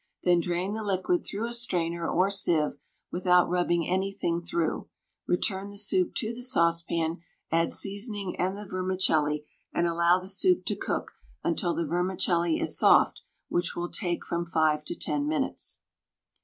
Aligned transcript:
Then 0.23 0.39
drain 0.39 0.73
the 0.73 0.81
liquid 0.81 1.23
through 1.23 1.47
a 1.47 1.53
strainer 1.53 2.09
or 2.09 2.31
sieve 2.31 2.79
without 3.11 3.47
rubbing 3.51 3.87
anything 3.87 4.41
through; 4.41 4.89
return 5.27 5.69
the 5.69 5.77
soup 5.77 6.15
to 6.15 6.33
the 6.33 6.41
saucepan, 6.41 7.21
add 7.51 7.71
seasoning 7.71 8.35
and 8.39 8.57
the 8.57 8.65
vermicelli, 8.65 9.45
and 9.71 9.85
allow 9.85 10.17
the 10.17 10.27
soup 10.27 10.65
to 10.65 10.75
cook 10.75 11.11
until 11.43 11.75
the 11.75 11.85
vermicelli 11.85 12.59
is 12.59 12.75
soft, 12.79 13.21
which 13.47 13.75
will 13.75 13.89
take 13.89 14.25
from 14.25 14.43
5 14.43 14.83
to 14.85 14.95
10 14.95 15.27
minutes. 15.27 15.81